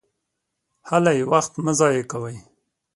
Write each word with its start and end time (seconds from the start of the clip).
هلئ! 0.89 1.17
وخت 1.31 1.53
مه 1.63 1.71
ضایع 1.79 2.03
کوئ! 2.11 2.35